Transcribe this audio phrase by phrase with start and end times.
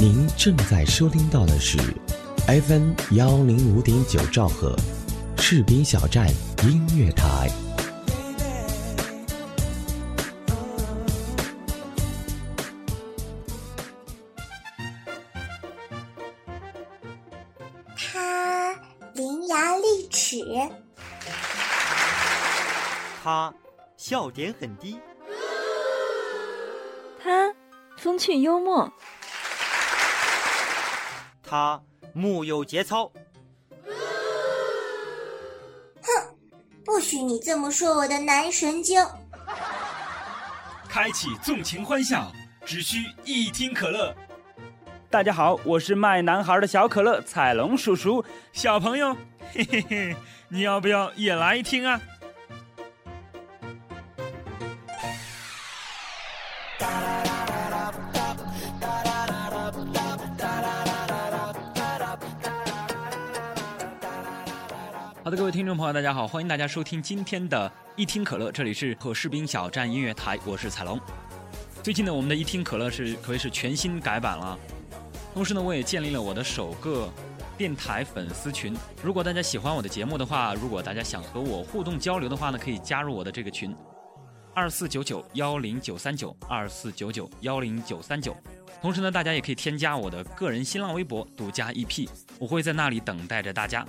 [0.00, 1.76] 您正在收听到的是
[2.46, 4.74] FM 幺零五点九兆赫，
[5.36, 6.26] 士兵小站
[6.62, 7.50] 音乐台。
[17.94, 18.72] 他
[19.12, 20.42] 伶牙俐齿，
[23.22, 23.52] 他
[23.98, 24.98] 笑点很低，
[27.22, 27.54] 他
[27.98, 28.90] 风趣幽默，
[31.50, 31.82] 他
[32.12, 33.10] 木有节操，
[36.00, 36.36] 哼
[36.84, 39.04] 不许你这么说我的男神经！
[40.88, 42.30] 开启纵情欢笑，
[42.64, 44.14] 只需一听可乐。
[45.10, 48.24] 大家好，我是卖男孩的小可乐彩龙叔叔。
[48.52, 49.16] 小朋友，
[49.52, 50.16] 嘿嘿嘿，
[50.50, 52.00] 你要不要也来一听啊？
[65.50, 70.98] 听众朋友，大家好，欢迎大家收听今天的一听可乐，这里是和士兵小站音乐台，我是彩龙。
[71.82, 74.56] 最近呢，我们的一听可乐是可谓是全新改版了，
[75.34, 77.12] 同时呢，我也建立了我的首个
[77.58, 78.76] 电台粉丝群。
[79.02, 83.74] 如果大家喜欢我的节目的话，如果大家想和我互动交流的话呢，可以加入我的这个群，
[84.54, 88.36] 二四九九幺零九三九二四九九幺零九三九。
[88.80, 93.84] 同时呢，大家也可以添加我的个人新浪微博独家 EP，我会在那里等待着大家。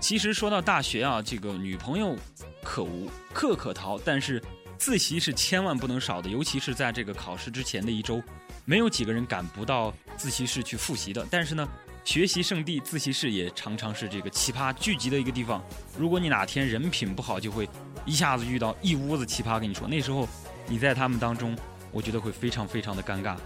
[0.00, 2.16] 其实说到大学啊，这个女朋友
[2.62, 4.40] 可无，课可逃，但是
[4.78, 8.22] 自习是千万不能少的，尤其是在这个考试之前的一周，
[8.64, 11.26] 没有几个人赶不到自习室去复习的。
[11.28, 11.68] 但是呢，
[12.04, 15.60] 学习圣地自习室也常常是这个奇葩聚集的一个地方。
[15.98, 17.68] 如果你哪天人品不好，就会
[18.04, 19.58] 一下子遇到一屋子奇葩。
[19.58, 20.28] 跟你说，那时候
[20.68, 21.58] 你在他们当中，
[21.92, 23.36] 我觉得会非常非常的尴尬。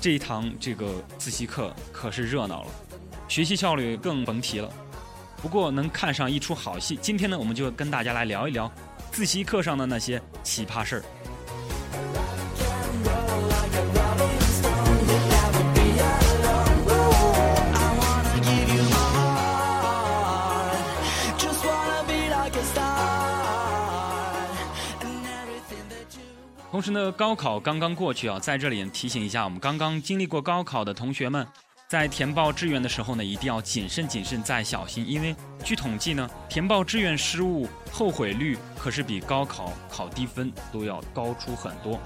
[0.00, 2.68] 这一堂这个自习课可是热闹了，
[3.28, 4.72] 学习效率更甭提了。
[5.42, 8.70] 不过能看上一出好戏，今天呢，我们就跟大家来聊一聊
[9.10, 11.02] 自习课上的那些奇葩事儿。
[26.80, 31.46] 同时呢，高考刚刚过去啊，在这里提醒一下我们刚刚经历过高考的同学们。
[31.86, 42.00] 在填报志愿的时候呢，一定要谨慎、谨慎再小心，因为据统计呢，填报志愿失误后悔率可是比高考考低分都要高出很多。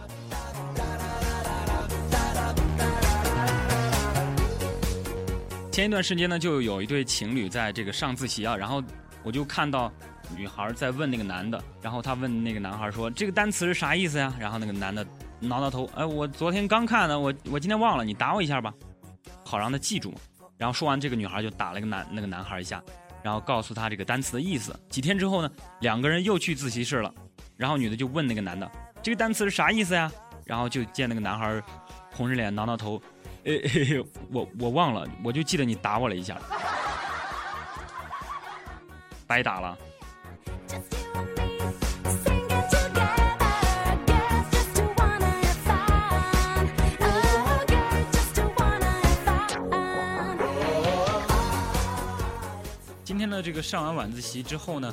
[5.71, 8.83] 前一段时间呢，就有一对情侣在这个上自习啊，然后
[9.23, 9.93] 我就看到
[10.37, 15.07] 女孩在问那个男的，然后他问那个男孩说：“这个单词是啥意思呀？”然后那个男的
[15.41, 18.73] 挠挠头：“哎，我昨天刚看的，我我今天忘了，你打我一下吧。”
[19.45, 20.15] 好让他记住，
[20.57, 22.83] 然后说完，这个女孩就打了个男那个男孩一下，
[23.23, 24.75] 然后告诉他这个单词的意思。
[24.89, 27.13] 几天之后呢，两个人又去自习室了，
[27.57, 28.71] 然后女的就问那个男的
[29.03, 30.11] ：“这个单词是啥意思呀？”
[30.45, 31.63] 然后就见那个男孩
[32.13, 33.01] 红着脸挠挠头
[33.45, 36.39] ：“诶、哎，我我忘了，我就记得你打我了一下，
[39.27, 39.77] 白打了。”
[53.05, 54.93] 今天呢，这个上完晚自习之后呢，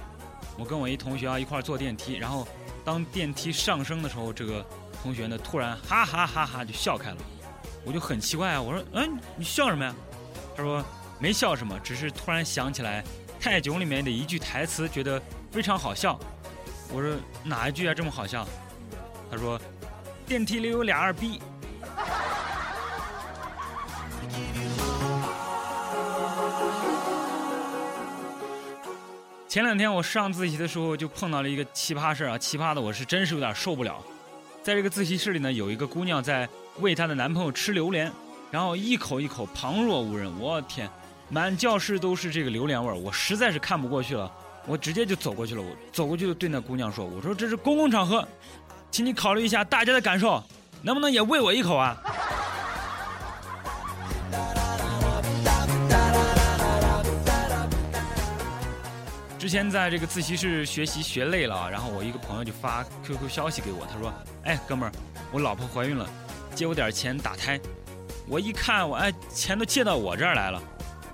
[0.58, 2.48] 我跟我一同学啊一块儿坐电梯，然后
[2.86, 4.64] 当电梯上升的时候，这个
[5.02, 7.18] 同学呢突然哈哈哈哈就笑开了，
[7.84, 9.96] 我就很奇怪啊，我说嗯你笑什么呀？
[10.56, 10.84] 他说
[11.20, 13.02] 没笑什么，只是突然想起来
[13.40, 15.22] 《泰囧》里面的一句台词，觉得
[15.52, 16.18] 非常好笑。
[16.94, 18.48] 我说哪一句啊这么好笑？
[19.30, 19.60] 他说
[20.26, 21.42] 电梯里有俩二逼。
[29.48, 34.02] 前两天我上自习的时候就碰到了一个奇葩事儿啊，奇葩的我是真是有点受不了。
[34.64, 36.48] 在这个自习室里呢，有一个姑娘在
[36.80, 38.10] 喂她的男朋友吃榴莲，
[38.50, 40.90] 然后一口一口旁若无人，我天，
[41.28, 44.32] 满教室都是这个榴莲味儿，我实在是看不过去了，
[44.68, 48.28] 我直接就走过去了，我走过去就对那姑娘说：“我说这是公共场合，
[48.92, 50.44] 请你考虑一下大家的感受，
[50.82, 51.98] 能不能也喂我一口啊？”
[59.40, 64.14] 之前在这个自习室学习学累了，然后我一个朋友就发 QQ 消息给我，他说
[64.46, 64.92] ：“哎，哥们儿，
[65.32, 66.08] 我老婆怀孕了，
[66.54, 67.60] 借我点钱打胎。”
[68.30, 70.62] 我一看，我哎，钱都借到我这儿来了，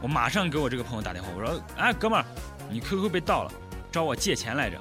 [0.02, 2.26] 我马上给我这个朋友打电话，我说：“哎，哥们儿，
[2.70, 3.52] 你 QQ 被盗了，
[3.92, 4.78] 找我借钱来着。”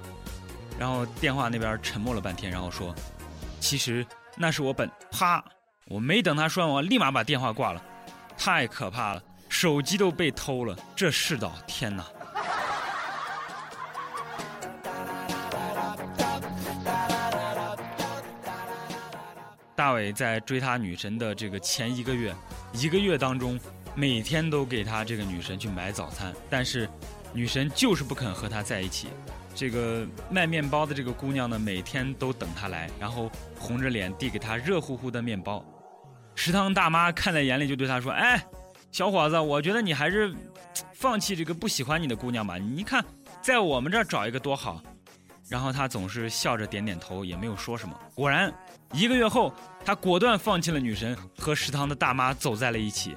[0.78, 2.94] 然后电话那边沉默了半天，然后说
[3.60, 4.06] ：“其实
[4.36, 5.44] 那是我本。”啪！
[5.86, 7.82] 我没等他说完，我立马把电话挂了。
[8.36, 12.04] 太可怕了，手机都被偷了，这世道，天哪！
[19.74, 22.34] 大伟在追他女神的这个前一个月，
[22.72, 23.58] 一个月当中，
[23.94, 26.88] 每天都给他这个女神去买早餐，但是
[27.36, 29.08] 女神就是不肯和他在一起。
[29.54, 35.62] 这个卖面包的这个姑娘呢，每天都等他来，然后红着脸递给他热乎乎的面包。
[36.34, 38.42] 食堂大妈看在眼里，就对他说：“哎，
[38.90, 40.34] 小伙子，我觉得你还是
[40.94, 42.56] 放弃这个不喜欢你的姑娘吧。
[42.56, 43.04] 你看，
[43.42, 44.82] 在我们这儿找一个多好。”
[45.48, 47.94] 然后他总是笑着点点头，也没有说什么。
[48.14, 48.52] 果然，
[48.92, 49.54] 一个月后，
[49.84, 53.14] 他果断放弃了女神，和食堂的大妈走在了一起。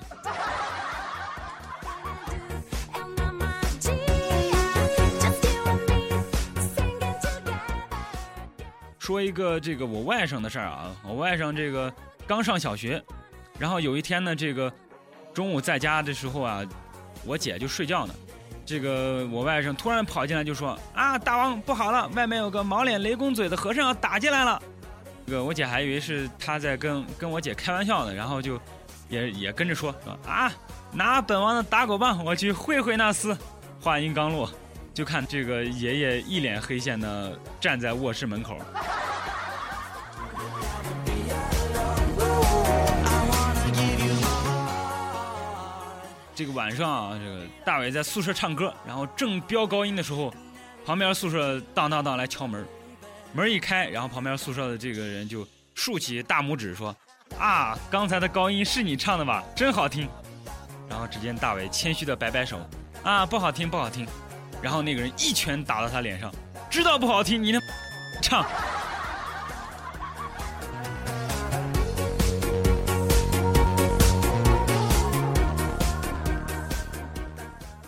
[9.10, 11.92] 说一个这个我外甥的事儿啊，我外甥这个
[12.28, 13.04] 刚上小学，
[13.58, 14.72] 然后有一天呢，这个
[15.34, 16.62] 中午在家的时候啊，
[17.26, 18.14] 我姐就睡觉呢。
[18.68, 24.62] 这个我外甥突然跑进来就说：“啊，大王不好了，外面有个毛脸雷公嘴的和尚要打进来了。”
[25.26, 28.62] 这个我姐还以为是他在跟跟我姐开玩笑呢，然后就
[29.10, 30.52] 也也跟着说：“说啊，
[30.94, 33.36] 拿本王的打狗棒，我去会会那厮。”
[33.82, 34.48] 话音刚落，
[35.00, 38.58] 就看这个爷爷一脸黑线的站在卧室门口。
[46.36, 50.34] 这个晚上啊，这个大伟在宿舍唱歌，然后正飙高音的时候，
[50.86, 52.68] 旁边宿舍当当当来敲门，
[53.32, 56.94] 门一开，然后旁边宿舍的这个人就竖起大拇指说
[57.40, 59.42] ：“啊，刚才的高音是你唱的吧？
[59.56, 60.10] 真好听。”
[60.90, 62.60] 然后只见大伟谦虚的摆摆手
[63.02, 64.06] ：“啊，不好听，不好听。”
[64.62, 66.32] 然后那个人一拳打到他脸上
[66.70, 67.62] ：“知道不好听，你能
[68.22, 68.46] 唱？”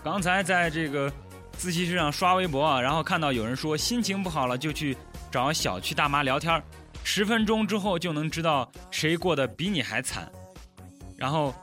[0.04, 1.12] 刚才在这个
[1.54, 4.98] 自习室上刷微博啊，然后看到有人说心情不好了就去
[5.30, 6.62] 找小区大妈聊天
[7.04, 10.30] 十分钟之后就能知道谁过得比你还惨。
[11.16, 11.54] 然后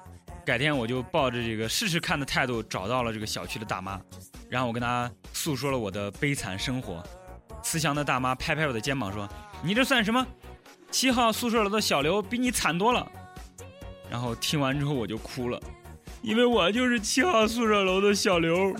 [0.46, 4.00] 改天我就抱着这个试试看的态度找到了这个小区的大妈，
[4.48, 7.02] 然后我跟他诉说了我的悲惨生活。
[7.62, 9.28] 慈祥的大妈拍拍我的肩膀说
[9.62, 10.26] ：“你这算什么？
[10.90, 13.06] 七号宿舍楼的小刘比你惨多了。”
[14.08, 15.60] 然后听完之后我就哭了。
[16.22, 18.74] 因为我就是七号宿舍楼的小刘。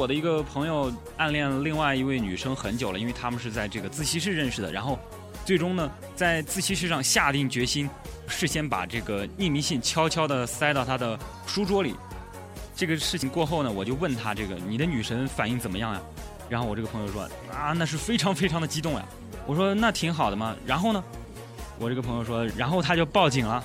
[0.00, 4.98] 我的一个朋友暗恋另外一位女生很久了，因为他们是在这个自习室认识的，然后
[5.44, 7.86] 最终呢，在自习室上下定决心，
[8.26, 11.94] 事先把这个匿名信悄悄的塞到他的书桌里。
[12.74, 16.00] 这个事情过后呢，我就问他这个你的女神反应怎么样呀？
[16.48, 19.04] 然后我这个朋友说啊，那是非常非常的激动呀。
[19.46, 20.56] 我说那挺好的嘛。
[20.64, 21.04] 然后呢，
[21.78, 23.62] 我这个朋友说，然后他就报警了。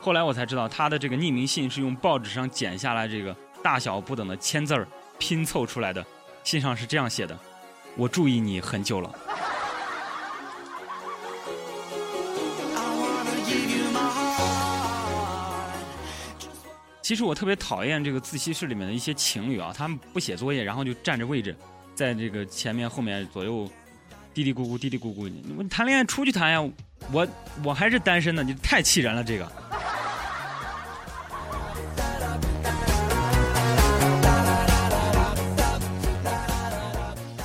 [0.00, 4.86] 后来我才知道，他的这个匿名信是用报纸上剪下来这个大小不等的签字儿
[5.18, 6.04] 拼凑出来的。
[6.42, 7.38] 信上是这样写的：
[7.96, 9.14] 我注意你很久了。
[17.02, 21.56] 其实我特别讨厌这个自习室里面的一些情侣啊，他们不写作业，然后就占着位置，
[21.92, 23.68] 在这个前面、后面、左右
[24.32, 25.68] 嘀嘀咕咕、嘀嘀咕咕。
[25.68, 26.62] 谈恋爱出去谈呀，
[27.10, 27.26] 我
[27.64, 29.69] 我还是单身呢，你太气人了这个。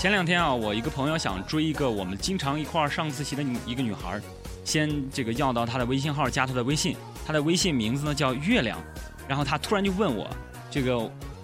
[0.06, 4.22] 前两天啊，我一个朋友想追一个我们经常一块儿上自习的女一个女孩，
[4.64, 6.96] 先这个要到她的微信号，加她的微信，
[7.26, 8.80] 她的微信名字呢叫月亮。
[9.28, 10.30] 然后她突然就问我
[10.70, 10.96] ：“这个，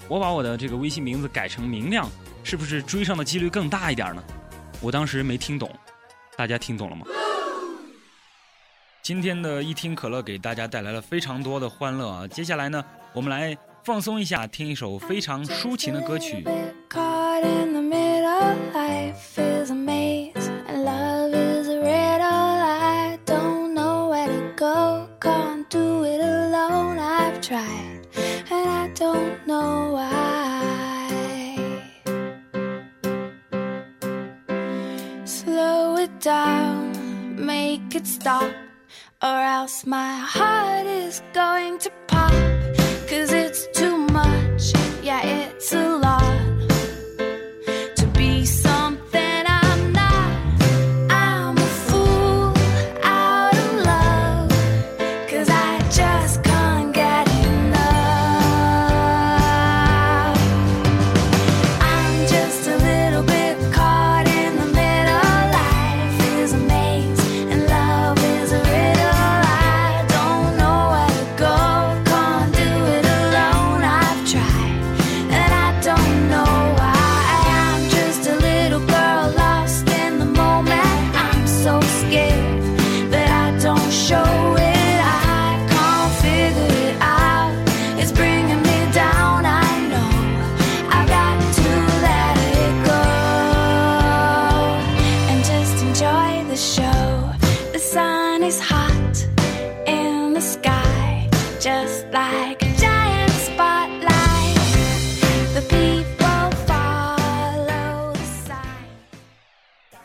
[0.07, 2.07] 我把我的这个微信名字改成明亮，
[2.43, 4.23] 是不是追上的几率更大一点呢？”
[4.79, 5.67] 我当时没听懂，
[6.37, 7.07] 大家听懂了吗？
[9.01, 12.27] 今天的一听可乐给大家带来了非常多的欢乐啊！
[12.27, 16.45] 接下来呢，我们来放松一下，听一首非常抒情的歌曲。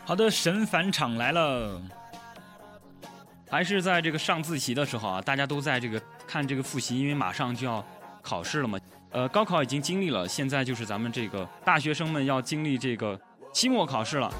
[0.07, 1.81] 好的，神返场来了。
[3.49, 7.85] 还是在这个上自习的时候啊，大家都在这个看这个复习，因为马上就要
[8.21, 8.79] 考试了嘛。
[9.11, 13.19] 呃，高考已经经历了，现在就是咱们这个大学生们要经历这个
[13.51, 14.33] 期末考试了。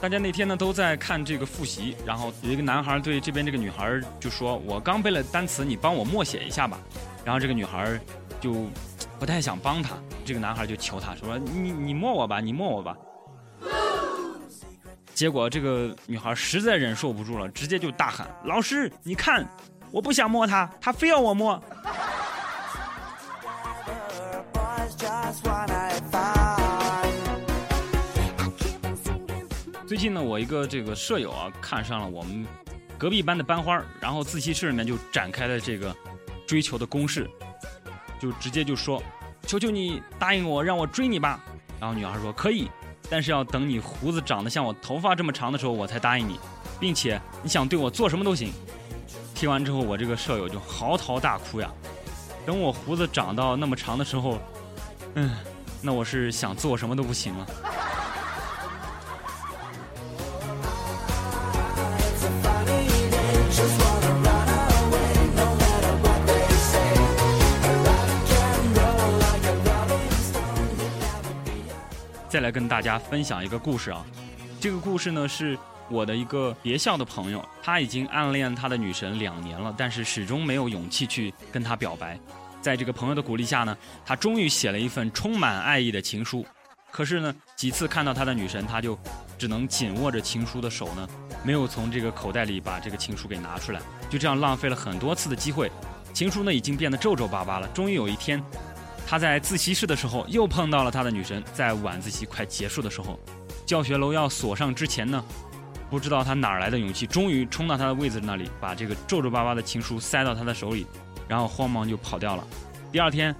[0.00, 6.78] 大家那天呢都在看这个复习，然后有一个男孩对这边这个女孩就说：“我刚背了单词，你帮我默写一下吧。”
[7.26, 8.00] 然后这个女孩
[8.40, 8.70] 就
[9.20, 12.96] 不太想帮他，这个男孩就求他说：“你你默我吧，你默我吧。”
[15.14, 19.48] 结果这个女孩实在忍受不住了，直接就大喊：“老师，你看，
[19.92, 21.54] 我不想摸他，他非要我摸。”
[29.86, 32.44] 最近呢，我一个这个舍友啊，看上了我们
[32.98, 35.94] 隔壁班的班花，然后自习室里面就展开了这个
[36.44, 37.30] 追求的攻势，
[38.18, 39.00] 就直接就说
[39.46, 41.38] ：“求求你答应我，让我追你吧。”
[41.78, 42.68] 然后女孩说：“可以。”
[43.10, 46.38] 但是要等你胡子长得像我头发这么长的时候，我才答应你，
[46.80, 48.52] 并且你想对我做什么都行。
[49.34, 51.70] 听完之后，我这个舍友就嚎啕大哭呀。
[52.46, 54.38] 等我胡子长到那么长的时候，
[55.14, 55.30] 嗯，
[55.82, 57.46] 那我是想做什么都不行了。
[72.34, 74.04] 再来跟大家分享一个故事啊，
[74.60, 75.56] 这个故事呢是
[75.88, 82.18] 我的一个别校的朋友，他已经暗恋他的女神两年了，但是始终没有勇气去跟她表白。
[82.60, 86.44] 在这个朋友的鼓励下呢，他终于写了一份充满爱意的情书。
[86.90, 88.98] 可是呢，几次看到他的女神，他就
[89.38, 91.08] 只能紧握着情书的手呢，
[91.44, 95.70] 没有从这个口袋里把这个情书给拿出来，就这样浪费了很多次的机会。
[96.12, 97.68] 情书呢已经变得皱皱巴巴了。
[97.68, 98.42] 终于有一天。
[99.06, 103.18] 他在自习室的时候又碰到了他的女神，在晚自习快结束的时候，
[103.66, 105.22] 教学楼要锁上之前呢，
[105.90, 110.86] 不知道他哪来的勇气，终于冲到他的位子那里，把这个皱皱巴巴的情书塞到他的手里，
[111.28, 112.46] 然后慌忙就跑掉了。
[112.90, 113.34] 第二天，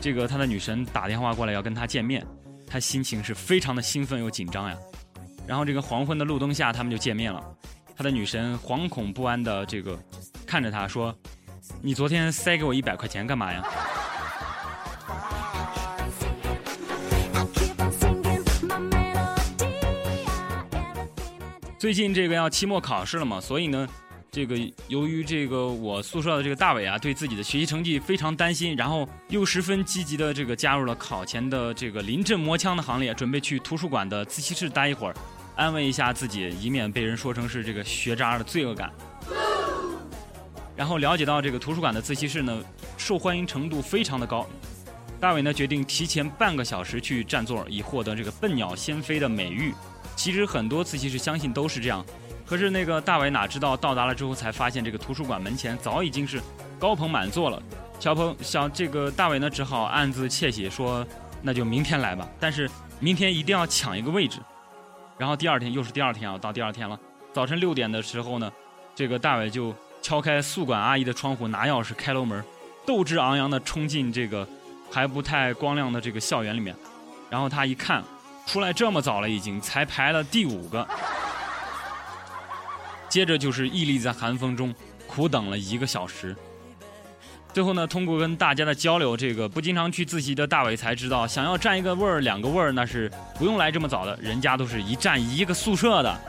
[0.00, 2.26] 这个他的女神打电话过来要跟他见面，
[2.66, 4.76] 他心情是非常的兴奋又紧张呀。
[5.46, 7.42] 然后这个黄昏的路灯下，他们就见面了。
[7.96, 9.96] 他的女神惶恐不安的这个
[10.46, 11.14] 看着他说
[11.80, 13.62] ：“你昨天塞给我一百块钱干嘛呀？”
[21.84, 23.86] 最近这个要期末考试了嘛，所以呢，
[24.30, 24.56] 这个
[24.88, 35.14] 由于这个我宿舍的这个大伟啊，对自己的学习成绩非常担心，然后又十分积极的这个加入了考前的这个临阵磨枪的行列，准备去图书馆的自习室待一会儿，
[35.56, 38.90] 安慰一下自己，以免被人说成是这个学渣的罪恶感。
[40.74, 42.64] 然后了解到这个图书馆的自习室呢，
[42.96, 44.48] 受欢迎程度非常的高，
[45.20, 49.74] 大伟呢决定提前半个小时去占座，以获得这个笨鸟先飞的美誉。
[50.16, 52.04] 其实很多自习室相信都是这样，
[52.46, 56.40] 可是那个大伟哪知道到达了之后才发现这个图书馆门前早已经是
[56.78, 57.62] 高朋满座了。
[58.00, 61.06] 小鹏小这个大伟呢只好暗自窃喜说
[61.42, 64.38] 那就明天来吧，但是明天一定要抢一个位置。
[65.16, 66.98] 然后第二天又是第二天啊，到第二天了，
[67.32, 68.50] 早晨六点的时候呢，
[68.94, 72.42] 这个大伟就敲开宿管阿姨的窗户，拿钥匙开楼门，
[72.86, 74.46] 斗志昂扬的冲进这个
[74.90, 76.74] 还不太光亮的这个校园里面，
[77.30, 78.02] 然后他一看。
[78.46, 80.86] 出来这么早了，已经才排了第五个。
[83.08, 84.74] 接着就是屹立在寒风中，
[85.06, 86.34] 苦等了一个小时。
[87.52, 93.08] 最后呢，通过跟大家的交流，这个不经常去自习的大伟才知道，想要占一个位儿、两个位儿，那是
[93.38, 96.20] 不用来这么早的，人家都是一占一个宿舍的。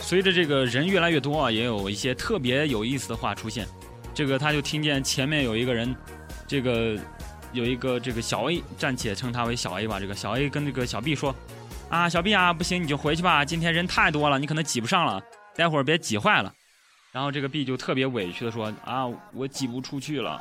[0.00, 3.66] 随着这个人越来越多啊，也有一些特别有意思的话出现。
[4.14, 5.94] 这个他就听见前面有一个人，
[6.46, 6.96] 这个
[7.52, 9.98] 有一个这个小 A 暂且称他为小 A 吧。
[9.98, 11.34] 这个小 A 跟这个小 B 说
[11.90, 15.20] ：“啊，小 B 啊，不行你就回去吧，今天人太多了，你可能挤不上了，
[15.56, 16.54] 待会儿别挤坏了。”
[17.10, 20.40] 然后这个 B 就特别委屈的说：“啊，我挤不出去了。”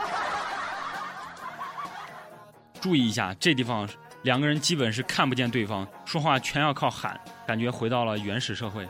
[2.80, 3.90] 注意一下，这地方
[4.22, 8.88] 两个人基本是看不见对方，说话全要靠喊，感觉回到了原始社会。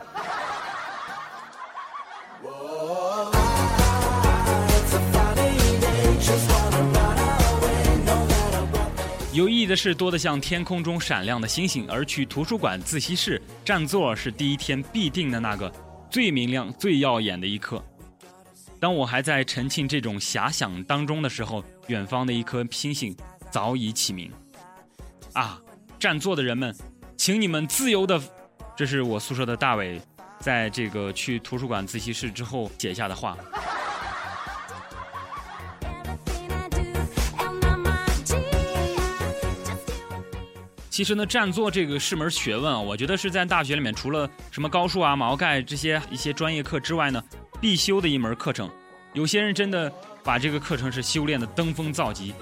[9.34, 15.70] 有意义的事多得像天空中闪亮的星星，而去图书馆自习室占座是第一天必定的那个
[16.08, 17.84] 最明亮、最耀眼的一刻。
[18.78, 23.12] 当我还在沉浸这种遐想当中的时候，远方的一颗星星
[23.50, 24.30] 早已启明。
[25.32, 25.60] 啊，
[25.98, 26.72] 占座的人们，
[27.16, 28.22] 请你们自由的。
[28.76, 30.00] 这是我宿舍的大伟，
[30.38, 33.36] 在这个去图书馆自习室之后写下的话。
[40.94, 47.20] 其实呢，占座这个是门学问啊，我觉得是在大学里面除了什么高数啊、毛概这些一些专业课之外呢，
[47.60, 48.70] 必修的一门课程。
[49.12, 52.32] 有些人真的把这个课程是修炼的登峰造极。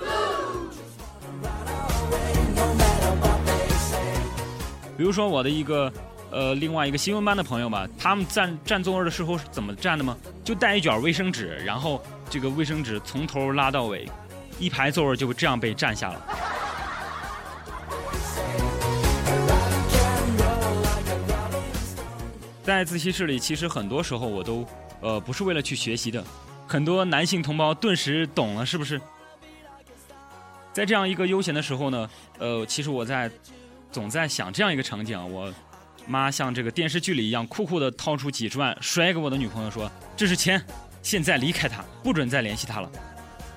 [4.98, 5.90] 比如说我的一个
[6.30, 10.14] 呃另外一个新闻班的朋友吧，他们占占座位的时候是怎么占的吗？
[10.44, 14.06] 就带一卷卫生纸，然后这个卫生纸从头拉到尾，
[14.58, 16.20] 一排座位就这样被占下了。
[22.62, 24.64] 在自习室里，其实很多时候我都，
[25.00, 26.22] 呃，不是为了去学习的。
[26.66, 29.00] 很多男性同胞顿时懂了，是不是？
[30.72, 33.30] 在这样一个悠闲的时候呢，呃，其实我在
[33.90, 35.52] 总在想这样一个场景啊，我
[36.06, 40.64] 妈像这个电视剧里一样，酷酷的掏出几十万甩给我的女朋友，说：“这是钱，
[41.02, 42.88] 现在离开他，不准再联系他了。”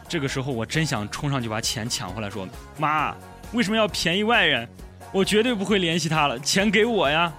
[0.10, 2.48] 这个时候我真想冲上去把钱抢回来，说
[2.78, 3.16] ：“妈，
[3.54, 4.68] 为什么要便宜外人？
[5.14, 7.32] 我绝对不会联系他了，钱给我呀！”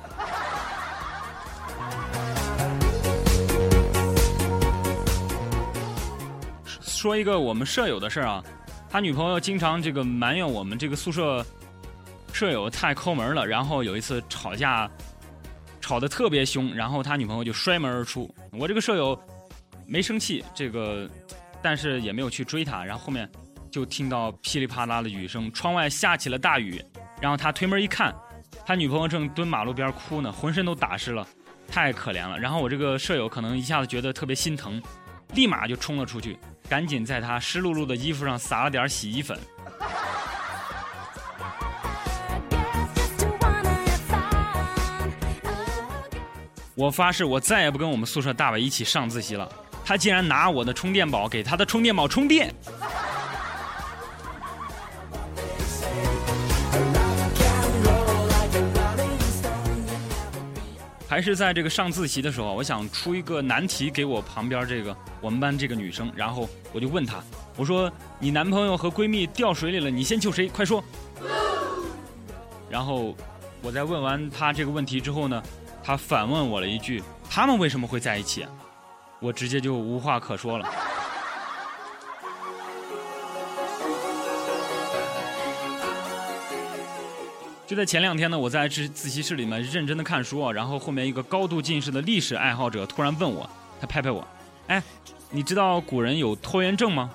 [7.06, 8.42] 说一个我们舍友的事儿啊，
[8.90, 11.46] 他女朋友经常这个埋怨我们这个宿舍
[12.32, 14.90] 舍友太抠门了，然后有一次吵架
[15.80, 18.28] 吵得特别凶，然后他女朋友就摔门而出。
[18.50, 19.16] 我这个舍友
[19.86, 21.08] 没生气，这个
[21.62, 23.30] 但是也没有去追他，然后后面
[23.70, 26.82] 就听到噼里啪啦的雨声，窗外下起了大雨，
[27.20, 28.12] 然后他推门一看，
[28.66, 31.24] 他女朋友正蹲马路边哭呢，浑身都打湿了，
[31.68, 32.36] 太可怜了。
[32.36, 34.82] 然后我这个舍友可能一下子觉得特别心疼，
[35.34, 36.38] 立马就冲了出去。
[36.68, 39.38] 赶紧在他湿漉漉的衣服上撒了点洗衣粉。
[46.74, 49.50] 我发誓，我再也不跟我们宿舍大伟一起上自习了。
[49.84, 52.52] 他竟然拿我的充电宝给他的充电宝充电。
[61.16, 67.24] 还是在这个上自习的时候，我想出一个难题给我旁边这个我们班这个女生，然后我就问她，
[67.56, 70.46] 我说你男朋友和闺蜜掉水里了，你先救谁？
[70.46, 70.84] 快说。
[72.68, 73.16] 然后
[73.62, 75.42] 我在问完她这个问题之后呢，
[75.82, 78.44] 她反问我了一句，他们为什么会在一起？
[79.18, 80.68] 我直接就无话可说了。
[87.66, 93.48] 就在前两天呢，我在自自习室里面认真的看书啊，然后后面一个高度近视的历史爱好者突然问我，
[93.80, 94.24] 他拍拍我，
[94.68, 94.80] 哎，
[95.30, 97.10] 你知道古人有拖延症吗？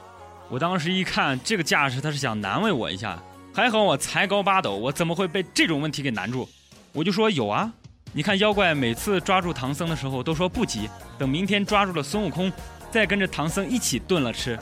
[0.50, 3.18] 我当时一看这个架势，他是想难为我一下，
[3.54, 6.46] 还好我才高八斗，我怎么会被这种问题给难住？
[6.92, 7.72] 我就说有啊，
[8.12, 12.52] 你看妖怪每次抓住唐僧的时候都说不急，等明天抓住了孙悟空，
[12.92, 14.60] 再跟着唐僧一起炖了吃。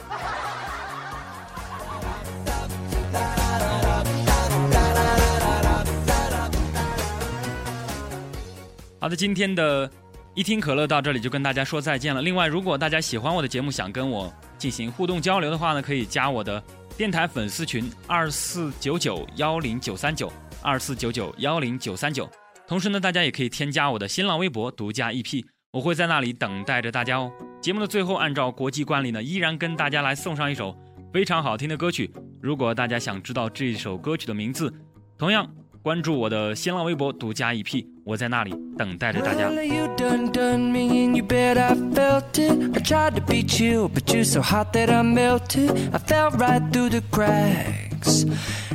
[9.10, 9.90] 好的，今天的
[10.36, 12.22] 一听可乐到这里就跟大家说再见了。
[12.22, 16.64] 另外，如果大家喜欢我的节目，想跟我进行互动交流的话呢，可以加我的
[16.96, 22.30] 电台粉丝群二四九九幺零九三九二四九九幺零九三九。
[22.68, 27.32] 同时呢，大家也可以添加我的新浪微博独家 EP，我会在那里等待着大家哦。
[27.60, 30.78] 节目的最后，按照国际惯例呢，依然跟大家来送上一首
[31.12, 32.14] 非常好听的歌曲。
[32.40, 34.72] 如果大家想知道这首歌曲的名字，
[35.18, 35.52] 同样。
[35.83, 39.51] 关注我的新浪微博独家 EP，我在那里等待着大家。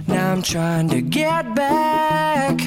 [0.08, 2.58] Now I'm trying to get back.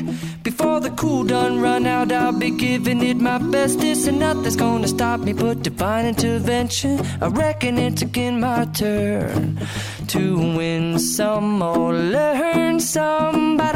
[0.45, 4.87] Before the cool done run out, I'll be giving it my bestest, and nothing's gonna
[4.87, 7.01] stop me but divine intervention.
[7.21, 9.59] I reckon it's again my turn
[10.09, 13.76] to win some or learn some, but I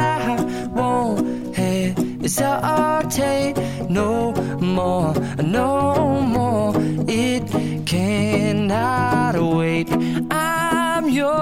[2.38, 3.54] hesitate
[3.90, 6.72] no more, no more.
[7.08, 7.46] It
[7.86, 9.88] cannot wait.
[10.30, 11.32] I'm yours.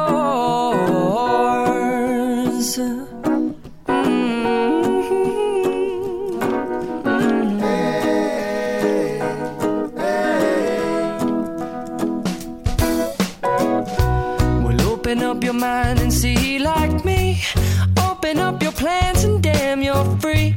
[3.86, 4.40] Mm-hmm.
[14.92, 17.42] Open up your mind and see like me.
[17.98, 20.56] Open up your plans and damn, you're free.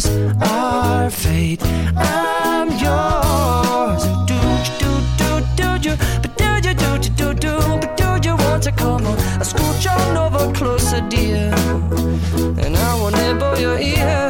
[0.00, 0.06] is
[0.40, 1.62] our fate.
[1.96, 4.02] I'm yours.
[4.30, 4.38] Do
[4.80, 7.62] do do do do, do, do do do do do
[7.96, 9.16] do, do you want to come on?
[9.50, 11.52] Scooch on over closer, dear,
[12.64, 14.29] and I will nibble your ear.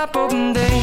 [0.00, 0.79] up open day